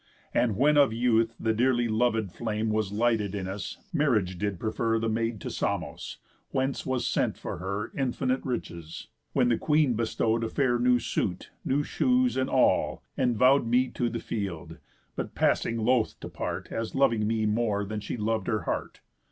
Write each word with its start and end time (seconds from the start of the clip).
And 0.33 0.57
when 0.57 0.77
of 0.77 0.91
youth 0.91 1.35
the 1.39 1.53
dearly 1.53 1.87
lovéd 1.87 2.31
flame 2.31 2.71
Was 2.71 2.91
lighted 2.91 3.35
in 3.35 3.47
us, 3.47 3.77
marriage 3.93 4.39
did 4.39 4.59
prefer 4.59 4.97
The 4.97 5.07
maid 5.09 5.39
to 5.41 5.51
Samos; 5.51 6.17
whence 6.49 6.87
was 6.87 7.05
sent 7.05 7.37
for 7.37 7.59
her 7.59 7.91
Infinite 7.95 8.43
riches, 8.43 9.09
when 9.33 9.49
the 9.49 9.59
queen 9.59 9.93
bestow'd 9.93 10.43
A 10.43 10.49
fair 10.49 10.79
new 10.79 10.97
suit, 10.97 11.51
new 11.63 11.83
shoes, 11.83 12.35
and 12.35 12.49
all, 12.49 13.03
and 13.15 13.37
vow'd 13.37 13.67
Me 13.67 13.89
to 13.89 14.09
the 14.09 14.19
field, 14.19 14.79
but 15.15 15.35
passing 15.35 15.77
loth 15.77 16.19
to 16.21 16.29
part, 16.29 16.71
As 16.71 16.95
loving 16.95 17.27
me 17.27 17.45
more 17.45 17.85
than 17.85 17.99
she 17.99 18.17
lov'd 18.17 18.47
her 18.47 18.61
heart. 18.61 19.01